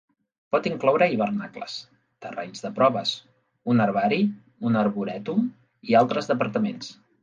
[0.53, 1.75] Pot incloure hivernacles,
[2.27, 3.13] terrenys de proves,
[3.75, 4.21] un herbari,
[4.73, 5.49] un arborètum
[5.93, 6.95] i altres departaments.